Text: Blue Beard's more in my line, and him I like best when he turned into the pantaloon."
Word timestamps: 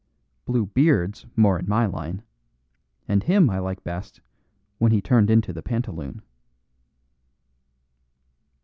Blue 0.45 0.65
Beard's 0.65 1.27
more 1.35 1.59
in 1.59 1.69
my 1.69 1.85
line, 1.85 2.23
and 3.07 3.21
him 3.21 3.51
I 3.51 3.59
like 3.59 3.83
best 3.83 4.19
when 4.79 4.91
he 4.91 4.99
turned 4.99 5.29
into 5.29 5.53
the 5.53 5.61
pantaloon." 5.61 6.23